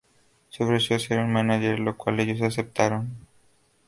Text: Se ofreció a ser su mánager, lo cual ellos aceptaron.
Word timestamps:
Se 0.49 0.63
ofreció 0.63 0.95
a 0.95 0.99
ser 0.99 1.21
su 1.21 1.27
mánager, 1.27 1.77
lo 1.79 1.95
cual 1.95 2.19
ellos 2.19 2.41
aceptaron. 2.41 3.11